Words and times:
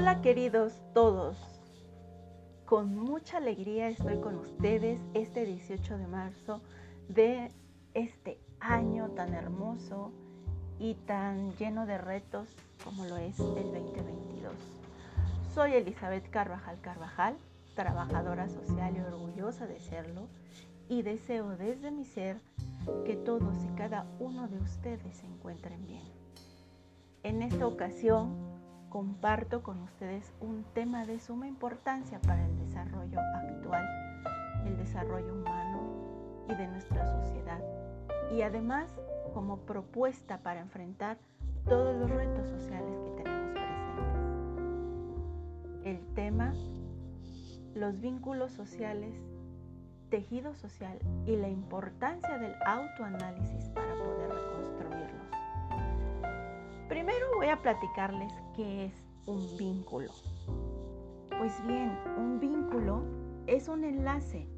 Hola 0.00 0.20
queridos 0.22 0.80
todos, 0.94 1.36
con 2.66 2.96
mucha 2.96 3.38
alegría 3.38 3.88
estoy 3.88 4.20
con 4.20 4.36
ustedes 4.36 5.00
este 5.12 5.44
18 5.44 5.98
de 5.98 6.06
marzo 6.06 6.60
de 7.08 7.50
este 7.94 8.38
año 8.60 9.08
tan 9.16 9.34
hermoso 9.34 10.12
y 10.78 10.94
tan 10.94 11.50
lleno 11.56 11.84
de 11.84 11.98
retos 11.98 12.48
como 12.84 13.06
lo 13.06 13.16
es 13.16 13.40
el 13.40 13.72
2022. 13.72 14.52
Soy 15.52 15.72
Elizabeth 15.72 16.30
Carvajal 16.30 16.80
Carvajal, 16.80 17.36
trabajadora 17.74 18.48
social 18.48 18.96
y 18.96 19.00
orgullosa 19.00 19.66
de 19.66 19.80
serlo, 19.80 20.28
y 20.88 21.02
deseo 21.02 21.56
desde 21.56 21.90
mi 21.90 22.04
ser 22.04 22.38
que 23.04 23.16
todos 23.16 23.64
y 23.64 23.76
cada 23.76 24.06
uno 24.20 24.46
de 24.46 24.58
ustedes 24.58 25.16
se 25.16 25.26
encuentren 25.26 25.84
bien. 25.88 26.04
En 27.24 27.42
esta 27.42 27.66
ocasión 27.66 28.57
comparto 28.88 29.62
con 29.62 29.82
ustedes 29.82 30.32
un 30.40 30.64
tema 30.74 31.04
de 31.04 31.20
suma 31.20 31.46
importancia 31.46 32.20
para 32.20 32.44
el 32.44 32.58
desarrollo 32.58 33.20
actual, 33.20 33.86
el 34.66 34.76
desarrollo 34.76 35.34
humano 35.34 35.80
y 36.48 36.54
de 36.54 36.66
nuestra 36.68 37.06
sociedad. 37.20 37.60
Y 38.32 38.42
además 38.42 38.90
como 39.34 39.58
propuesta 39.58 40.38
para 40.38 40.60
enfrentar 40.60 41.18
todos 41.68 41.96
los 41.96 42.10
retos 42.10 42.48
sociales 42.48 42.98
que 43.04 43.22
tenemos 43.22 43.52
presentes. 43.52 44.16
El 45.84 46.14
tema, 46.14 46.54
los 47.74 48.00
vínculos 48.00 48.52
sociales, 48.52 49.14
tejido 50.10 50.54
social 50.54 50.98
y 51.26 51.36
la 51.36 51.48
importancia 51.48 52.38
del 52.38 52.54
autoanálisis 52.64 53.68
para 53.70 53.94
poder. 53.94 54.47
Primero 56.88 57.26
voy 57.36 57.48
a 57.48 57.60
platicarles 57.60 58.32
qué 58.56 58.86
es 58.86 59.04
un 59.26 59.58
vínculo. 59.58 60.10
Pues 61.38 61.52
bien, 61.66 61.98
un 62.16 62.40
vínculo 62.40 63.02
es 63.46 63.68
un 63.68 63.84
enlace, 63.84 64.48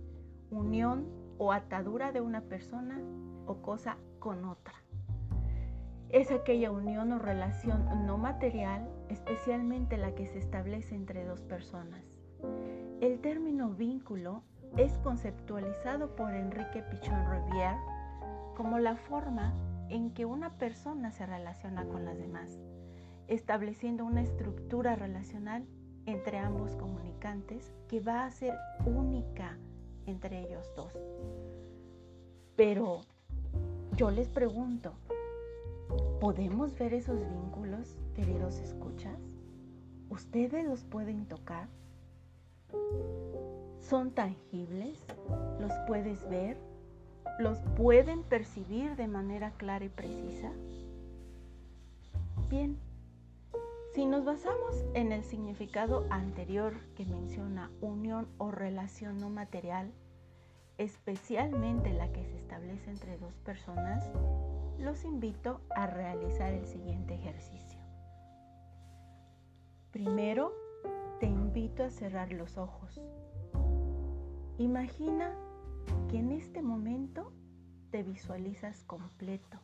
unión 0.53 1.09
o 1.39 1.53
atadura 1.53 2.13
de 2.13 2.21
una 2.21 2.43
persona 2.43 3.01
o 3.47 3.57
cosa 3.63 3.97
con 4.21 4.45
otra. 4.45 4.75
Es 6.09 6.31
aquella 6.31 6.71
unión 6.71 7.11
o 7.11 7.19
relación 7.19 8.07
no 8.07 8.17
material, 8.17 8.89
especialmente 9.09 9.97
la 9.97 10.15
que 10.15 10.27
se 10.27 10.39
establece 10.39 10.95
entre 10.95 11.25
dos 11.25 11.43
personas. 11.43 12.05
El 13.01 13.19
término 13.21 13.71
vínculo 13.71 14.45
es 14.77 14.97
conceptualizado 14.99 16.15
por 16.15 16.33
Enrique 16.33 16.85
Pichon 16.91 17.27
Rivière 17.27 17.81
como 18.57 18.79
la 18.79 18.95
forma 18.95 19.53
en 19.91 20.13
que 20.13 20.25
una 20.25 20.57
persona 20.57 21.13
se 21.13 21.27
relaciona 21.27 21.85
con 21.85 22.05
las 22.05 22.17
demás 22.19 22.59
estableciendo 23.31 24.05
una 24.05 24.23
estructura 24.23 24.97
relacional 24.97 25.65
entre 26.05 26.39
ambos 26.39 26.75
comunicantes 26.75 27.73
que 27.89 28.01
va 28.01 28.25
a 28.25 28.31
ser 28.33 28.55
única 28.85 29.57
entre 30.07 30.41
ellos 30.41 30.69
dos. 30.75 30.99
Pero 32.57 33.03
yo 33.97 34.11
les 34.11 34.29
pregunto, 34.29 34.95
¿podemos 36.21 36.77
ver 36.77 36.93
esos 36.93 37.21
vínculos, 37.31 37.97
queridos 38.15 38.59
escuchas? 38.59 39.19
¿Ustedes 40.09 40.65
los 40.65 40.83
pueden 40.83 41.27
tocar? 41.27 41.69
¿Son 43.79 44.11
tangibles? 44.11 44.99
¿Los 45.61 45.73
puedes 45.87 46.29
ver? 46.29 46.57
¿Los 47.39 47.59
pueden 47.77 48.23
percibir 48.23 48.97
de 48.97 49.07
manera 49.07 49.53
clara 49.53 49.85
y 49.85 49.89
precisa? 49.89 50.51
Bien, 52.49 52.79
si 53.95 54.07
nos 54.07 54.25
basamos 54.25 54.85
en 54.95 55.13
el 55.13 55.25
significado 55.25 56.07
anterior 56.11 56.75
que 56.95 57.05
menciona 57.05 57.71
unión 57.81 58.29
o 58.39 58.51
relación 58.51 59.19
no 59.19 59.31
material, 59.31 59.93
especialmente 60.79 61.93
la 61.93 62.13
que 62.13 62.25
se 62.25 62.37
establece 62.37 62.91
entre 62.91 63.19
dos 63.19 63.35
personas, 63.39 64.09
los 64.79 65.05
invito 65.05 65.61
a 65.71 65.87
realizar 65.87 66.53
el 66.53 66.67
siguiente 66.67 67.15
ejercicio. 67.15 67.81
Primero, 69.91 70.55
te 71.19 71.27
invito 71.27 71.83
a 71.83 71.91
cerrar 71.91 72.33
los 72.33 72.57
ojos. 72.57 73.01
Imagina 74.59 75.35
que 76.11 76.19
en 76.19 76.33
este 76.33 76.61
momento 76.61 77.31
te 77.93 78.03
visualizas 78.03 78.83
completo, 78.83 79.59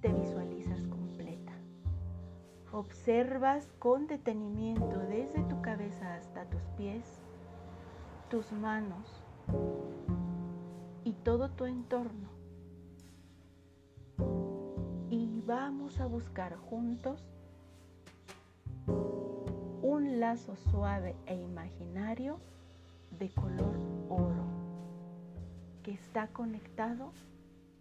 te 0.00 0.12
visualizas 0.12 0.86
completa. 0.86 1.52
Observas 2.70 3.66
con 3.80 4.06
detenimiento 4.06 5.00
desde 5.00 5.42
tu 5.48 5.60
cabeza 5.60 6.14
hasta 6.14 6.44
tus 6.44 6.62
pies, 6.76 7.04
tus 8.30 8.52
manos 8.52 9.24
y 11.02 11.14
todo 11.14 11.50
tu 11.50 11.64
entorno. 11.64 12.28
Y 15.10 15.42
vamos 15.44 15.98
a 15.98 16.06
buscar 16.06 16.54
juntos 16.54 17.26
un 19.82 20.20
lazo 20.20 20.54
suave 20.54 21.16
e 21.26 21.34
imaginario 21.34 22.38
de 23.18 23.28
color 23.30 23.76
oro 24.08 24.47
está 25.90 26.28
conectado 26.28 27.12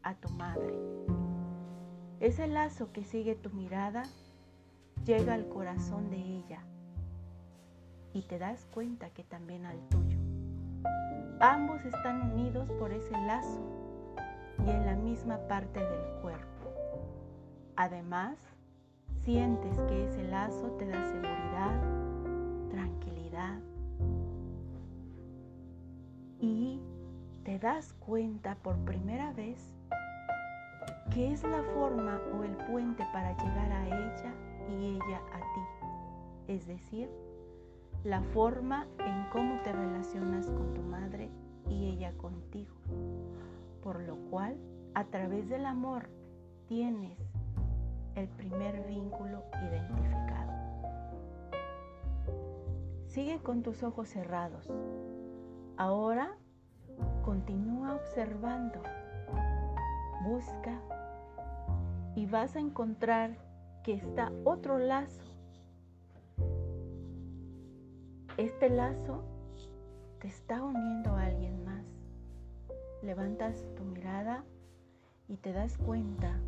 a 0.03 0.15
tu 0.15 0.29
madre. 0.29 0.73
Ese 2.19 2.47
lazo 2.47 2.91
que 2.91 3.03
sigue 3.03 3.35
tu 3.35 3.49
mirada 3.49 4.03
llega 5.05 5.33
al 5.33 5.47
corazón 5.47 6.09
de 6.09 6.17
ella 6.17 6.61
y 8.13 8.23
te 8.23 8.39
das 8.39 8.65
cuenta 8.73 9.09
que 9.11 9.23
también 9.23 9.65
al 9.65 9.79
tuyo. 9.89 10.17
Ambos 11.39 11.85
están 11.85 12.31
unidos 12.31 12.69
por 12.79 12.91
ese 12.91 13.11
lazo 13.11 13.61
y 14.65 14.69
en 14.69 14.85
la 14.85 14.95
misma 14.95 15.37
parte 15.47 15.79
del 15.79 16.21
cuerpo. 16.21 16.47
Además, 17.75 18.37
sientes 19.23 19.77
que 19.87 20.05
ese 20.05 20.23
lazo 20.23 20.71
te 20.79 20.87
da 20.87 21.03
seguridad, 21.05 21.81
tranquilidad 22.71 23.59
y 26.39 26.79
te 27.47 27.59
das 27.59 27.93
cuenta 27.93 28.55
por 28.55 28.75
primera 28.79 29.31
vez 29.31 29.73
que 31.13 31.31
es 31.31 31.43
la 31.43 31.63
forma 31.73 32.19
o 32.37 32.43
el 32.43 32.51
puente 32.69 33.05
para 33.13 33.37
llegar 33.37 33.71
a 33.71 33.85
ella 33.85 34.33
y 34.69 34.95
ella 34.95 35.21
a 35.31 35.39
ti. 35.39 36.51
Es 36.53 36.67
decir, 36.67 37.09
la 38.03 38.21
forma 38.21 38.85
en 38.99 39.29
cómo 39.31 39.61
te 39.63 39.71
relacionas 39.71 40.47
con 40.47 40.73
tu 40.73 40.81
madre 40.81 41.29
y 41.69 41.85
ella 41.91 42.11
contigo. 42.17 42.75
Por 43.81 44.01
lo 44.01 44.17
cual, 44.29 44.57
a 44.93 45.05
través 45.05 45.47
del 45.47 45.67
amor, 45.67 46.09
tienes 46.67 47.17
el 48.15 48.27
primer 48.27 48.85
vínculo 48.87 49.45
identificado. 49.65 50.51
Sigue 53.05 53.39
con 53.39 53.63
tus 53.63 53.83
ojos 53.83 54.09
cerrados. 54.09 54.69
Ahora 55.77 56.35
continúa 57.23 57.95
observando. 57.95 58.81
Busca 60.23 60.79
y 62.15 62.25
vas 62.25 62.55
a 62.55 62.59
encontrar 62.59 63.37
que 63.83 63.93
está 63.93 64.31
otro 64.43 64.77
lazo. 64.77 65.23
Este 68.37 68.69
lazo 68.69 69.23
te 70.19 70.27
está 70.27 70.63
uniendo 70.63 71.11
a 71.11 71.23
alguien 71.23 71.63
más. 71.63 71.85
Levantas 73.01 73.63
tu 73.75 73.83
mirada 73.83 74.43
y 75.27 75.37
te 75.37 75.53
das 75.53 75.77
cuenta 75.77 76.39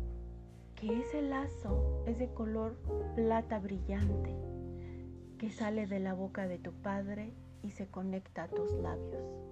que 0.74 1.00
ese 1.00 1.22
lazo 1.22 2.02
es 2.06 2.18
de 2.18 2.32
color 2.32 2.76
plata 3.14 3.58
brillante 3.58 4.34
que 5.40 5.50
sale 5.50 5.86
de 5.86 6.00
la 6.00 6.12
boca 6.12 6.46
de 6.46 6.58
tu 6.58 6.70
padre 6.72 7.32
y 7.62 7.70
se 7.70 7.86
conecta 7.86 8.42
a 8.42 8.48
tus 8.48 8.72
labios. 8.72 9.49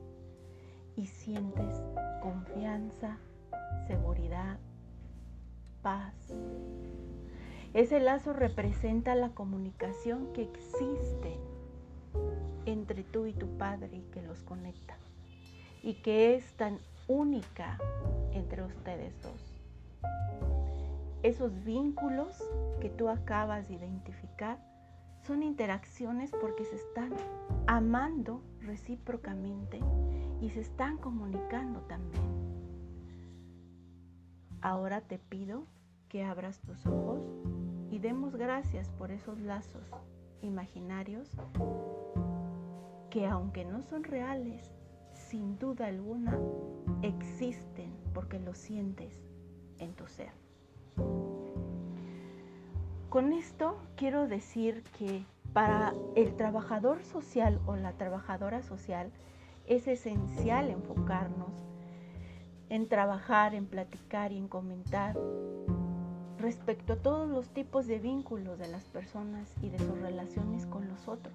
Y 0.99 1.07
sientes 1.07 1.81
confianza, 2.21 3.19
seguridad, 3.87 4.59
paz, 5.81 6.13
ese 7.73 8.01
lazo 8.01 8.33
representa 8.33 9.15
la 9.15 9.29
comunicación 9.29 10.33
que 10.33 10.43
existe 10.43 11.39
entre 12.67 13.05
tú 13.05 13.27
y 13.27 13.33
tu 13.33 13.47
Padre 13.59 13.99
y 13.99 14.11
que 14.11 14.23
los 14.23 14.43
conecta 14.43 14.97
y 15.85 16.03
que 16.03 16.35
es 16.35 16.55
tan 16.55 16.81
única 17.07 17.79
entre 18.33 18.65
ustedes 18.65 19.15
dos. 19.23 19.55
Esos 21.23 21.63
vínculos 21.63 22.43
que 22.81 22.91
tú 22.91 23.09
acabas 23.09 23.69
de 23.69 23.75
identificar 23.75 24.59
son 25.23 25.45
interacciones 25.45 26.33
porque 26.41 26.65
se 26.65 26.75
están 26.75 27.13
amando 27.69 28.43
recíprocamente 28.63 29.79
y 30.41 30.51
se 30.51 30.61
están 30.61 30.99
comunicando 30.99 31.81
también. 31.83 32.25
Ahora 34.61 35.01
te 35.01 35.19
pido 35.19 35.67
que 36.09 36.25
abras 36.25 36.61
tus 36.61 36.87
ojos 36.87 37.23
y 37.91 37.99
demos 37.99 38.37
gracias 38.37 38.89
por 38.91 39.11
esos 39.11 39.41
lazos 39.41 39.91
imaginarios 40.43 41.29
que 43.11 43.27
aunque 43.27 43.65
no 43.65 43.83
son 43.83 44.05
reales, 44.05 44.73
sin 45.13 45.59
duda 45.59 45.87
alguna 45.87 46.39
existen 47.03 47.93
porque 48.15 48.39
lo 48.39 48.55
sientes 48.55 49.21
en 49.79 49.95
tu 49.95 50.07
ser. 50.07 50.33
Con 53.09 53.33
esto 53.33 53.79
quiero 53.97 54.29
decir 54.29 54.83
que 54.99 55.25
para 55.53 55.95
el 56.15 56.37
trabajador 56.37 57.03
social 57.05 57.61
o 57.67 57.77
la 57.77 57.93
trabajadora 57.93 58.63
social 58.63 59.11
es 59.69 59.87
esencial 59.87 60.71
enfocarnos 60.71 61.53
en 62.71 62.89
trabajar, 62.89 63.55
en 63.55 63.67
platicar 63.67 64.33
y 64.33 64.39
en 64.39 64.49
comentar 64.49 65.17
respecto 66.39 66.95
a 66.95 66.97
todos 66.97 67.29
los 67.29 67.51
tipos 67.51 67.87
de 67.87 67.99
vínculos 67.99 68.59
de 68.59 68.69
las 68.69 68.85
personas 68.85 69.55
y 69.63 69.69
de 69.69 69.79
sus 69.79 70.01
relaciones 70.01 70.67
con 70.67 70.89
los 70.89 71.07
otros. 71.07 71.35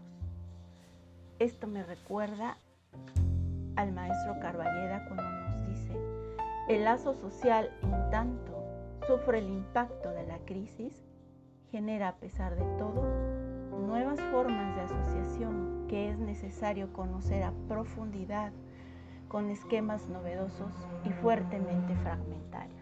Esto 1.39 1.67
me 1.67 1.83
recuerda 1.83 2.57
al 3.75 3.91
maestro 3.91 4.39
Carballeda 4.39 5.05
cuando 5.07 5.23
nos 5.23 5.67
dice, 5.67 5.97
el 6.69 6.85
lazo 6.85 7.13
social 7.13 7.69
en 7.81 8.09
tanto 8.09 8.63
sufre 9.07 9.39
el 9.39 9.49
impacto 9.49 10.09
de 10.11 10.25
la 10.25 10.39
crisis, 10.39 11.03
genera 11.71 12.09
a 12.09 12.15
pesar 12.15 12.55
de 12.55 12.65
todo 12.77 13.03
nuevas 13.85 14.19
formas 14.31 14.75
de 14.75 14.81
asociación 14.81 15.72
que 15.93 16.09
es 16.09 16.17
necesario 16.17 16.91
conocer 16.91 17.43
a 17.43 17.53
profundidad 17.67 18.51
con 19.27 19.51
esquemas 19.51 20.09
novedosos 20.09 20.73
y 21.05 21.11
fuertemente 21.11 21.95
fragmentarios. 21.97 22.81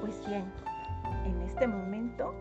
Pues 0.00 0.20
bien, 0.26 0.42
en 1.24 1.40
este 1.42 1.68
momento 1.68 2.34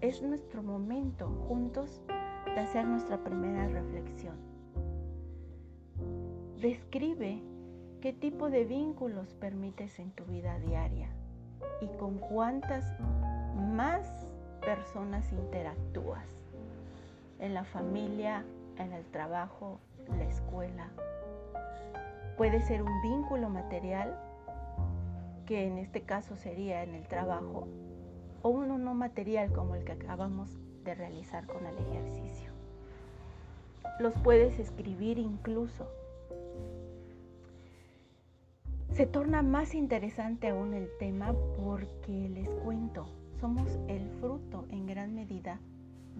es 0.00 0.20
nuestro 0.20 0.64
momento 0.64 1.28
juntos 1.46 2.02
de 2.44 2.58
hacer 2.58 2.84
nuestra 2.84 3.22
primera 3.22 3.68
reflexión. 3.68 4.34
Describe 6.60 7.40
qué 8.00 8.12
tipo 8.12 8.50
de 8.50 8.64
vínculos 8.64 9.32
permites 9.34 10.00
en 10.00 10.10
tu 10.10 10.24
vida 10.24 10.58
diaria 10.58 11.08
y 11.80 11.86
con 11.98 12.18
cuántas 12.18 12.84
más 13.76 14.27
personas 14.60 15.32
interactúas 15.32 16.24
en 17.38 17.54
la 17.54 17.64
familia, 17.64 18.44
en 18.76 18.92
el 18.92 19.04
trabajo, 19.06 19.78
la 20.16 20.24
escuela. 20.24 20.88
Puede 22.36 22.62
ser 22.62 22.82
un 22.82 23.02
vínculo 23.02 23.48
material 23.48 24.18
que 25.46 25.66
en 25.66 25.78
este 25.78 26.02
caso 26.02 26.36
sería 26.36 26.82
en 26.82 26.94
el 26.94 27.06
trabajo, 27.08 27.66
o 28.42 28.50
uno 28.50 28.78
no 28.78 28.94
material 28.94 29.52
como 29.52 29.74
el 29.74 29.84
que 29.84 29.92
acabamos 29.92 30.58
de 30.84 30.94
realizar 30.94 31.46
con 31.46 31.66
el 31.66 31.76
ejercicio. 31.78 32.50
Los 33.98 34.14
puedes 34.22 34.58
escribir 34.58 35.18
incluso. 35.18 35.88
Se 38.92 39.06
torna 39.06 39.42
más 39.42 39.74
interesante 39.74 40.48
aún 40.50 40.74
el 40.74 40.88
tema 40.98 41.34
porque 41.56 42.28
les 42.28 42.48
cuento, 42.64 43.08
somos 43.40 43.78
el 43.88 44.08
fruto 44.20 44.66
en 44.70 44.86
gran 44.86 45.14
medida 45.14 45.60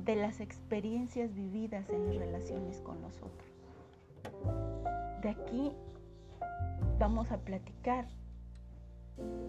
de 0.04 0.16
las 0.16 0.40
experiencias 0.40 1.34
vividas 1.34 1.88
en 1.90 2.06
las 2.06 2.16
relaciones 2.16 2.80
con 2.80 3.00
los 3.02 3.16
otros. 3.16 3.48
De 5.22 5.30
aquí 5.30 5.72
vamos 6.98 7.32
a 7.32 7.38
platicar 7.38 8.06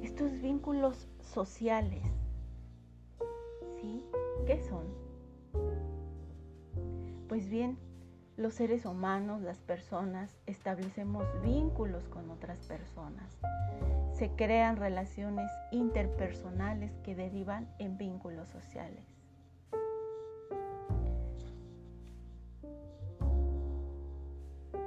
estos 0.02 0.32
vínculos 0.42 1.08
sociales, 1.22 2.04
¿sí? 3.80 4.04
¿Qué 4.48 4.60
son? 4.64 4.86
Pues 7.28 7.48
bien, 7.50 7.78
los 8.40 8.54
seres 8.54 8.86
humanos, 8.86 9.42
las 9.42 9.60
personas, 9.60 10.34
establecemos 10.46 11.26
vínculos 11.44 12.08
con 12.08 12.32
otras 12.32 12.58
personas. 12.60 13.38
Se 14.14 14.30
crean 14.30 14.78
relaciones 14.78 15.52
interpersonales 15.72 16.98
que 17.04 17.16
derivan 17.16 17.68
en 17.80 17.98
vínculos 17.98 18.48
sociales. 18.48 19.04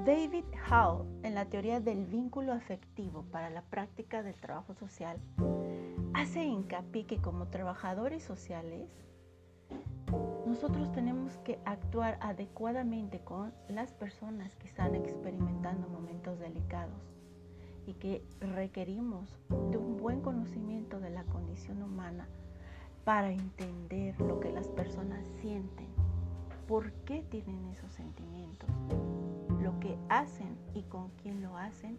David 0.07 0.45
Howe, 0.71 1.05
en 1.23 1.35
la 1.35 1.45
teoría 1.45 1.79
del 1.79 2.07
vínculo 2.07 2.55
afectivo 2.55 3.27
para 3.31 3.51
la 3.51 3.61
práctica 3.61 4.23
del 4.23 4.35
trabajo 4.35 4.75
social, 4.75 5.19
hace 6.15 6.43
hincapié 6.43 7.05
que 7.05 7.19
como 7.19 7.49
trabajadores 7.49 8.23
sociales, 8.23 8.89
nosotros 10.53 10.93
tenemos 10.93 11.39
que 11.39 11.59
actuar 11.65 12.19
adecuadamente 12.21 13.21
con 13.21 13.55
las 13.69 13.91
personas 13.95 14.55
que 14.57 14.67
están 14.67 14.95
experimentando 14.95 15.89
momentos 15.89 16.39
delicados 16.39 17.01
y 17.87 17.95
que 17.95 18.23
requerimos 18.39 19.35
de 19.71 19.79
un 19.79 19.97
buen 19.97 20.21
conocimiento 20.21 21.01
de 21.01 21.09
la 21.09 21.25
condición 21.25 21.83
humana 21.83 22.29
para 23.03 23.33
entender 23.33 24.21
lo 24.21 24.41
que 24.41 24.53
las 24.53 24.69
personas 24.69 25.27
sienten, 25.41 25.89
por 26.69 26.93
qué 27.07 27.23
tienen 27.31 27.69
esos 27.69 27.91
sentimientos 27.93 28.69
lo 29.63 29.81
que 29.81 29.97
hacen 30.11 30.59
y 30.75 30.83
con 30.83 31.09
quién 31.23 31.41
lo 31.41 31.57
hacen 31.57 31.97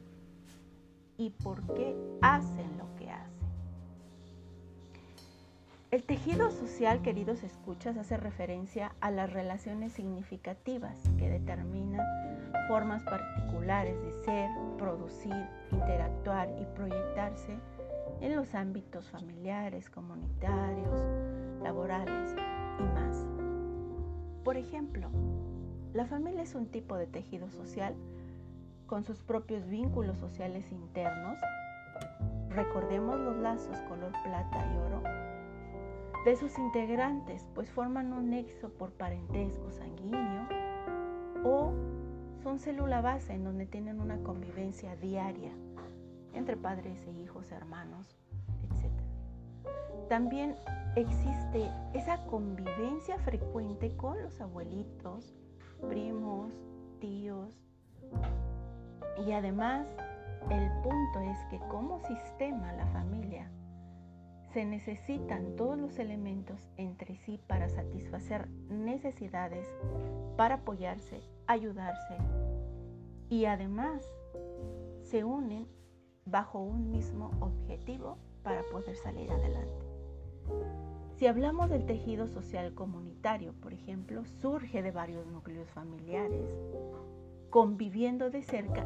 y 1.17 1.31
por 1.31 1.63
qué 1.73 1.97
hacen 2.21 2.77
lo 2.77 2.95
que 2.97 3.09
hacen. 3.09 3.42
El 5.93 6.01
tejido 6.05 6.49
social, 6.49 7.03
queridos 7.03 7.43
escuchas, 7.43 7.97
hace 7.97 8.17
referencia 8.17 8.95
a 8.99 9.11
las 9.11 9.31
relaciones 9.31 9.93
significativas 9.93 10.97
que 11.19 11.29
determinan 11.29 12.03
formas 12.67 13.03
particulares 13.03 14.01
de 14.01 14.11
ser, 14.23 14.49
producir, 14.79 15.45
interactuar 15.71 16.49
y 16.59 16.65
proyectarse 16.75 17.59
en 18.21 18.35
los 18.35 18.55
ámbitos 18.55 19.07
familiares, 19.11 19.91
comunitarios, 19.91 20.99
laborales 21.61 22.35
y 22.79 22.83
más. 22.95 23.23
Por 24.43 24.57
ejemplo, 24.57 25.11
la 25.93 26.07
familia 26.07 26.41
es 26.41 26.55
un 26.55 26.65
tipo 26.71 26.95
de 26.97 27.05
tejido 27.05 27.51
social 27.51 27.93
con 28.87 29.03
sus 29.03 29.21
propios 29.21 29.67
vínculos 29.67 30.17
sociales 30.17 30.71
internos. 30.71 31.37
Recordemos 32.49 33.19
los 33.19 33.37
lazos 33.37 33.77
color 33.87 34.11
plata 34.23 34.73
y 34.73 34.77
oro 34.87 35.22
de 36.25 36.35
sus 36.37 36.57
integrantes, 36.57 37.45
pues 37.53 37.69
forman 37.69 38.13
un 38.13 38.29
nexo 38.29 38.69
por 38.69 38.91
parentesco 38.93 39.71
sanguíneo 39.71 40.47
o 41.43 41.73
son 42.41 42.59
célula 42.59 43.01
base 43.01 43.33
en 43.33 43.43
donde 43.43 43.65
tienen 43.65 43.99
una 43.99 44.17
convivencia 44.23 44.95
diaria 44.95 45.51
entre 46.33 46.55
padres 46.55 47.05
e 47.07 47.11
hijos, 47.11 47.51
hermanos, 47.51 48.17
etc. 48.63 48.91
También 50.09 50.55
existe 50.95 51.69
esa 51.93 52.25
convivencia 52.25 53.17
frecuente 53.19 53.95
con 53.97 54.21
los 54.21 54.39
abuelitos, 54.39 55.33
primos, 55.89 56.53
tíos. 56.99 57.53
Y 59.27 59.31
además, 59.33 59.87
el 60.49 60.69
punto 60.81 61.19
es 61.19 61.37
que 61.49 61.59
como 61.69 61.99
sistema, 62.05 62.71
la 62.73 62.87
familia, 62.87 63.49
se 64.53 64.65
necesitan 64.65 65.55
todos 65.55 65.77
los 65.79 65.97
elementos 65.97 66.69
entre 66.77 67.15
sí 67.17 67.39
para 67.47 67.69
satisfacer 67.69 68.47
necesidades, 68.69 69.67
para 70.37 70.55
apoyarse, 70.55 71.21
ayudarse 71.47 72.17
y 73.29 73.45
además 73.45 74.07
se 75.01 75.23
unen 75.23 75.67
bajo 76.25 76.59
un 76.59 76.91
mismo 76.91 77.31
objetivo 77.39 78.19
para 78.43 78.61
poder 78.71 78.95
salir 78.95 79.31
adelante. 79.31 79.85
Si 81.15 81.25
hablamos 81.25 81.69
del 81.69 81.85
tejido 81.85 82.27
social 82.27 82.75
comunitario, 82.75 83.53
por 83.53 83.73
ejemplo, 83.73 84.23
surge 84.25 84.83
de 84.83 84.91
varios 84.91 85.25
núcleos 85.27 85.69
familiares, 85.71 86.47
conviviendo 87.49 88.29
de 88.29 88.43
cerca 88.43 88.85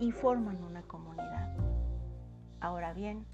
y 0.00 0.10
forman 0.10 0.62
una 0.64 0.82
comunidad. 0.82 1.56
Ahora 2.60 2.92
bien, 2.92 3.26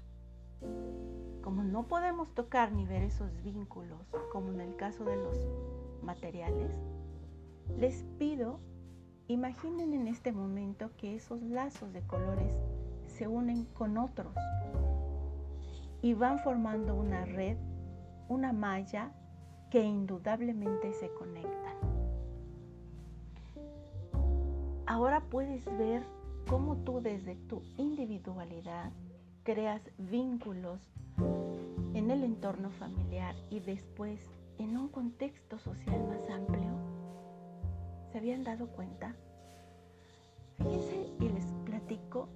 como 1.43 1.63
no 1.63 1.83
podemos 1.83 2.33
tocar 2.33 2.71
ni 2.71 2.85
ver 2.85 3.03
esos 3.03 3.43
vínculos, 3.43 3.99
como 4.31 4.51
en 4.51 4.61
el 4.61 4.75
caso 4.75 5.03
de 5.03 5.17
los 5.17 5.37
materiales, 6.01 6.71
les 7.77 8.03
pido, 8.17 8.59
imaginen 9.27 9.93
en 9.93 10.07
este 10.07 10.31
momento 10.31 10.89
que 10.97 11.15
esos 11.15 11.41
lazos 11.41 11.93
de 11.93 12.01
colores 12.07 12.55
se 13.07 13.27
unen 13.27 13.65
con 13.73 13.97
otros 13.97 14.33
y 16.01 16.13
van 16.13 16.39
formando 16.39 16.95
una 16.95 17.25
red 17.25 17.57
una 18.29 18.53
malla 18.53 19.11
que 19.69 19.83
indudablemente 19.83 20.93
se 20.93 21.09
conectan. 21.13 21.77
Ahora 24.85 25.21
puedes 25.21 25.65
ver 25.77 26.03
cómo 26.47 26.77
tú 26.77 27.01
desde 27.01 27.35
tu 27.35 27.61
individualidad 27.77 28.91
creas 29.43 29.81
vínculos 29.97 30.79
en 31.93 32.09
el 32.11 32.23
entorno 32.23 32.71
familiar 32.71 33.35
y 33.49 33.59
después 33.59 34.19
en 34.57 34.77
un 34.77 34.87
contexto 34.87 35.59
social 35.59 36.01
más 36.07 36.29
amplio, 36.29 36.71
¿se 38.11 38.17
habían 38.17 38.43
dado 38.43 38.67
cuenta? 38.67 39.15
Fíjense 40.57 41.09
y 41.19 41.29
les 41.29 41.45
platico 41.65 42.29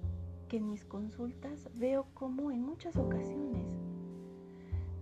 que 0.48 0.58
en 0.58 0.70
mis 0.70 0.84
consultas 0.84 1.68
veo 1.74 2.06
cómo 2.14 2.50
en 2.50 2.62
muchas 2.62 2.96
ocasiones 2.96 3.66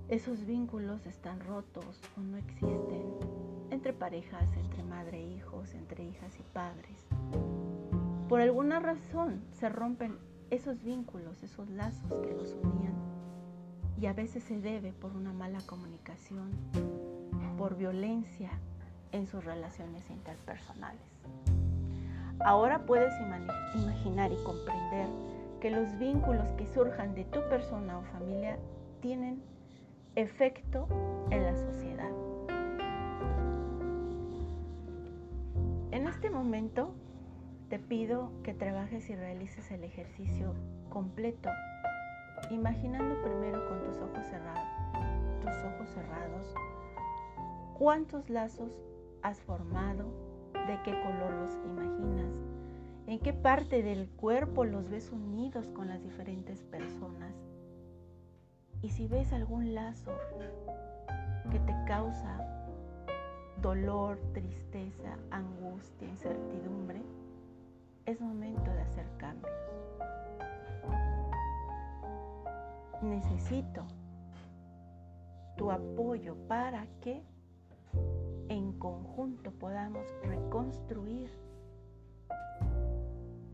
esos 0.09 0.47
vínculos 0.47 1.05
están 1.07 1.41
rotos 1.41 2.01
o 2.17 2.21
no 2.21 2.37
existen 2.37 3.03
entre 3.71 3.93
parejas, 3.93 4.49
entre 4.57 4.85
madre 4.85 5.19
e 5.19 5.37
hijos, 5.37 5.75
entre 5.75 6.05
hijas 6.05 6.39
y 6.39 6.43
padres. 6.53 7.07
Por 8.29 8.41
alguna 8.41 8.79
razón 8.79 9.43
se 9.51 9.69
rompen 9.69 10.19
esos 10.51 10.83
vínculos, 10.83 11.43
esos 11.43 11.69
lazos 11.71 12.13
que 12.23 12.33
los 12.33 12.55
unían 12.55 12.95
y 14.01 14.07
a 14.07 14.13
veces 14.13 14.45
se 14.45 14.61
debe 14.61 14.93
por 14.93 15.13
una 15.13 15.33
mala 15.33 15.59
comunicación, 15.67 16.51
por 17.57 17.77
violencia 17.77 18.51
en 19.13 19.27
sus 19.27 19.45
relaciones 19.45 20.09
interpersonales. 20.11 21.01
Ahora 22.41 22.85
puedes 22.85 23.13
imaginar 23.75 24.31
y 24.31 24.37
comprender 24.45 25.09
que 25.61 25.71
los 25.71 25.99
vínculos 25.99 26.47
que 26.59 26.67
surjan 26.67 27.15
de 27.15 27.25
tu 27.25 27.41
persona 27.49 27.99
o 27.99 28.03
familia 28.03 28.59
tienen 29.01 29.43
efecto 30.15 30.87
en 31.31 31.43
la 31.43 31.57
sociedad. 31.57 32.11
En 35.93 36.07
este 36.07 36.29
momento 36.29 36.95
te 37.69 37.79
pido 37.79 38.31
que 38.45 38.55
trabajes 38.55 39.11
y 39.11 39.17
realices 39.17 39.71
el 39.73 39.83
ejercicio 39.83 40.55
completo, 40.89 41.51
imaginando 42.51 43.21
primero 43.23 43.69
con 43.69 43.83
tus 43.83 44.01
ojos 44.01 44.25
cerrados, 44.27 44.69
tus 45.41 45.57
ojos 45.65 45.89
cerrados, 45.91 46.55
cuántos 47.77 48.31
lazos 48.31 48.71
has 49.23 49.41
formado, 49.41 50.05
de 50.53 50.81
qué 50.85 50.93
color 51.03 51.33
los 51.33 51.55
imaginas, 51.65 52.35
en 53.07 53.19
qué 53.19 53.33
parte 53.33 53.83
del 53.83 54.09
cuerpo 54.11 54.65
los 54.65 54.89
ves 54.89 55.11
unidos 55.11 55.69
con 55.71 55.89
las 55.89 56.03
diferentes 56.03 56.63
personas. 56.63 57.35
Y 58.83 58.91
si 58.91 59.07
ves 59.07 59.33
algún 59.33 59.75
lazo 59.75 60.13
que 61.51 61.59
te 61.61 61.75
causa 61.87 62.39
dolor, 63.63 64.19
tristeza, 64.33 65.17
angustia, 65.31 66.09
incertidumbre, 66.09 67.03
es 68.07 68.21
momento 68.21 68.71
de 68.71 68.81
hacer 68.81 69.07
cambios. 69.19 69.53
Necesito 73.03 73.85
tu 75.57 75.71
apoyo 75.71 76.37
para 76.49 76.87
que 77.01 77.23
en 78.49 78.73
conjunto 78.79 79.51
podamos 79.51 80.07
reconstruir 80.23 81.31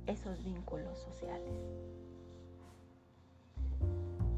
esos 0.06 0.44
vínculos 0.44 0.98
sociales. 0.98 1.52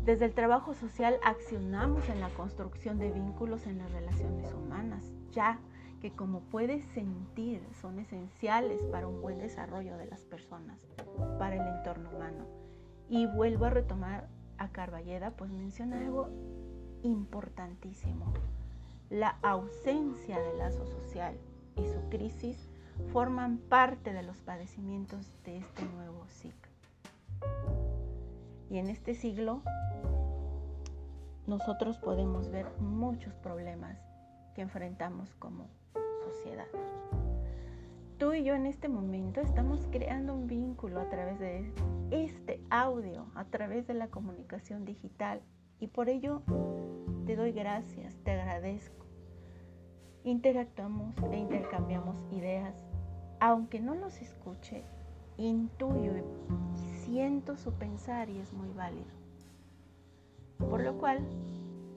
Desde 0.05 0.27
el 0.27 0.35
trabajo 0.35 0.75
social 0.75 1.19
accionamos 1.25 2.09
en 2.11 2.21
la 2.21 2.29
construcción 2.31 2.99
de 2.99 3.11
vínculos 3.11 3.67
en 3.67 3.79
las 3.79 3.91
relaciones 3.91 4.53
humanas, 4.53 5.13
ya 5.33 5.59
que 6.05 6.13
como 6.13 6.41
puedes 6.41 6.85
sentir 6.93 7.67
son 7.81 7.99
esenciales 7.99 8.83
para 8.93 9.09
un 9.09 9.23
buen 9.23 9.39
desarrollo 9.39 9.97
de 9.97 10.05
las 10.05 10.21
personas, 10.27 10.79
para 11.39 11.57
el 11.57 11.67
entorno 11.79 12.11
humano. 12.11 12.45
Y 13.09 13.25
vuelvo 13.25 13.65
a 13.65 13.71
retomar 13.71 14.29
a 14.59 14.69
Carballeda, 14.69 15.31
pues 15.31 15.51
menciona 15.51 15.97
algo 15.97 16.29
importantísimo. 17.01 18.35
La 19.09 19.39
ausencia 19.41 20.39
del 20.39 20.59
lazo 20.59 20.85
social 20.85 21.39
y 21.75 21.87
su 21.87 22.07
crisis 22.11 22.69
forman 23.11 23.57
parte 23.57 24.13
de 24.13 24.25
los 24.25 24.43
padecimientos 24.43 25.33
de 25.47 25.57
este 25.57 25.87
nuevo 25.87 26.27
ciclo. 26.29 26.71
Y 28.69 28.77
en 28.77 28.91
este 28.91 29.15
siglo 29.15 29.63
nosotros 31.47 31.97
podemos 31.97 32.51
ver 32.51 32.67
muchos 32.79 33.33
problemas 33.37 33.99
que 34.55 34.63
enfrentamos 34.63 35.35
como 35.37 35.69
sociedad. 36.25 36.67
Tú 38.19 38.33
y 38.33 38.45
yo 38.45 38.55
en 38.55 38.67
este 38.67 38.89
momento 38.89 39.41
estamos 39.41 39.87
creando 39.91 40.35
un 40.35 40.47
vínculo 40.47 41.01
a 41.01 41.09
través 41.09 41.39
de 41.41 41.73
este 42.11 42.61
audio, 42.71 43.27
a 43.35 43.45
través 43.47 43.87
de 43.87 43.95
la 43.95 44.09
comunicación 44.09 44.85
digital 44.85 45.43
y 45.81 45.89
por 45.89 46.09
ello 46.09 46.43
te 47.27 47.37
doy 47.37 47.53
gracias, 47.53 48.17
te 48.23 48.31
agradezco. 48.31 49.05
Interactuamos 50.23 51.15
e 51.33 51.37
intercambiamos 51.37 52.17
ideas, 52.33 52.75
aunque 53.41 53.81
no 53.81 53.95
los 53.95 54.23
escuche, 54.23 54.85
intuyo 55.37 56.13
y 56.17 56.25
siento 57.05 57.57
su 57.57 57.73
pensar 57.73 58.31
y 58.31 58.39
es 58.39 58.53
muy 58.53 58.73
válido. 58.73 59.11
Por 60.59 60.83
lo 60.83 60.97
cual 60.99 61.27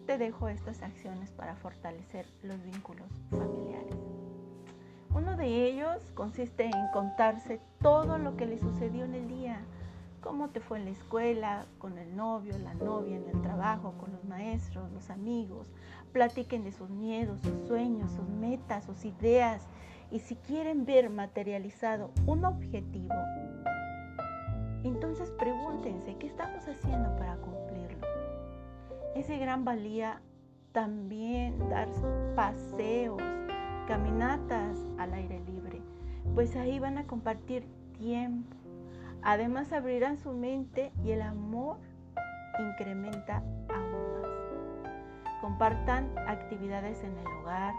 te 0.08 0.18
dejo 0.18 0.48
estas 0.48 0.82
acciones 0.84 1.32
para 1.32 1.58
fortalecer 1.58 2.26
los 2.42 2.64
vínculos 2.64 3.12
familiares. 3.30 3.94
Uno 5.14 5.36
de 5.36 5.66
ellos 5.66 6.02
consiste 6.14 6.64
en 6.64 6.88
contarse 6.94 7.60
todo 7.82 8.18
lo 8.18 8.38
que 8.38 8.46
le 8.46 8.58
sucedió 8.58 9.04
en 9.04 9.16
el 9.16 9.28
día, 9.28 9.60
cómo 10.22 10.48
te 10.50 10.62
fue 10.62 10.80
en 10.80 10.86
la 10.86 10.92
escuela, 10.92 11.66
con 11.78 11.98
el 11.98 12.16
novio, 12.16 12.58
la 12.60 12.74
novia, 12.76 13.18
en 13.18 13.28
el 13.28 13.42
trabajo, 13.42 13.96
con 14.00 14.14
los 14.14 14.24
maestros, 14.24 14.90
los 14.94 15.10
amigos. 15.10 15.68
Platiquen 16.14 16.64
de 16.64 16.72
sus 16.72 16.90
miedos, 16.90 17.42
sus 17.42 17.68
sueños, 17.68 18.10
sus 18.12 18.30
metas, 18.30 18.86
sus 18.86 19.04
ideas. 19.04 19.68
Y 20.10 20.20
si 20.20 20.38
quieren 20.38 20.86
ver 20.86 21.10
materializado 21.10 22.12
un 22.26 22.46
objetivo, 22.46 23.14
entonces 24.86 25.30
pregúntense, 25.32 26.16
¿qué 26.16 26.28
estamos 26.28 26.66
haciendo 26.66 27.14
para 27.18 27.36
cumplirlo? 27.38 27.87
Es 29.18 29.28
de 29.28 29.40
gran 29.40 29.66
valía 29.66 30.22
también 30.74 31.58
dar 31.70 31.90
paseos, 32.36 33.20
caminatas 33.88 34.78
al 35.00 35.12
aire 35.12 35.40
libre, 35.40 35.82
pues 36.36 36.56
ahí 36.56 36.78
van 36.78 37.00
a 37.00 37.08
compartir 37.08 37.66
tiempo. 37.98 38.56
Además 39.24 39.74
abrirán 39.74 40.18
su 40.18 40.34
mente 40.34 40.92
y 41.04 41.14
el 41.14 41.24
amor 41.24 41.78
incrementa 42.60 43.38
aún 43.70 44.22
más. 44.22 45.42
Compartan 45.42 46.16
actividades 46.28 47.04
en 47.04 47.18
el 47.18 47.28
hogar, 47.42 47.74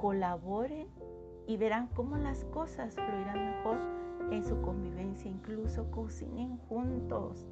colaboren 0.00 0.88
y 1.46 1.56
verán 1.56 1.86
cómo 1.94 2.16
las 2.16 2.42
cosas 2.46 2.96
fluirán 2.96 3.58
mejor 3.58 3.78
en 4.32 4.44
su 4.44 4.60
convivencia, 4.60 5.30
incluso 5.30 5.88
cocinen 5.92 6.58
juntos. 6.68 7.46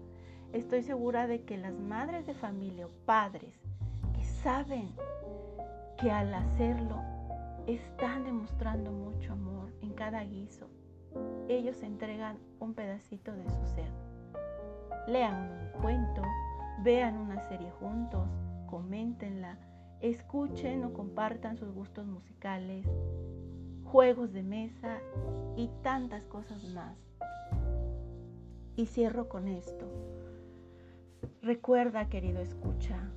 Estoy 0.52 0.82
segura 0.82 1.26
de 1.26 1.42
que 1.42 1.58
las 1.58 1.74
madres 1.74 2.26
de 2.26 2.34
familia 2.34 2.86
o 2.86 2.90
padres 3.04 3.54
que 4.14 4.24
saben 4.24 4.94
que 5.98 6.10
al 6.10 6.32
hacerlo 6.32 6.96
están 7.66 8.24
demostrando 8.24 8.90
mucho 8.90 9.34
amor 9.34 9.70
en 9.82 9.92
cada 9.92 10.24
guiso, 10.24 10.70
ellos 11.48 11.82
entregan 11.82 12.38
un 12.60 12.72
pedacito 12.72 13.32
de 13.32 13.44
su 13.44 13.66
ser. 13.74 13.90
Lean 15.06 15.50
un 15.50 15.82
cuento, 15.82 16.22
vean 16.82 17.18
una 17.18 17.46
serie 17.48 17.70
juntos, 17.72 18.26
coméntenla, 18.66 19.58
escuchen 20.00 20.82
o 20.84 20.94
compartan 20.94 21.58
sus 21.58 21.74
gustos 21.74 22.06
musicales, 22.06 22.86
juegos 23.84 24.32
de 24.32 24.42
mesa 24.42 24.98
y 25.56 25.68
tantas 25.82 26.24
cosas 26.24 26.64
más. 26.72 26.96
Y 28.76 28.86
cierro 28.86 29.28
con 29.28 29.48
esto. 29.48 30.17
Recuerda, 31.42 32.08
querido 32.08 32.40
escucha, 32.40 33.10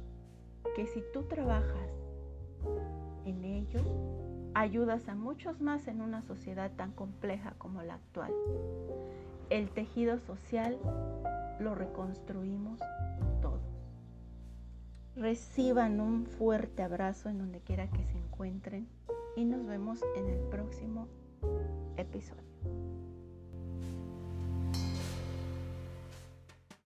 que 0.76 0.88
si 0.88 1.04
tú 1.14 1.24
trabajas 1.24 1.90
en 3.26 3.44
ello, 3.44 3.82
ayudas 4.54 5.08
a 5.08 5.16
muchos 5.16 5.62
más 5.62 5.88
en 5.88 6.02
una 6.02 6.22
sociedad 6.22 6.72
tan 6.76 6.92
compleja 6.92 7.54
como 7.58 7.82
la 7.84 7.96
actual. 7.96 8.34
El 9.50 9.70
tejido 9.70 10.18
social 10.20 10.78
lo 11.60 11.76
reconstruimos 11.76 12.80
todos. 13.42 13.62
Reciban 15.16 16.00
un 16.00 16.26
fuerte 16.26 16.84
abrazo 16.84 17.30
en 17.30 17.38
donde 17.38 17.60
quiera 17.60 17.90
que 17.90 18.04
se 18.06 18.18
encuentren 18.18 18.88
y 19.36 19.46
nos 19.46 19.66
vemos 19.66 20.02
en 20.16 20.28
el 20.28 20.40
próximo 20.50 21.08
episodio. 21.98 22.42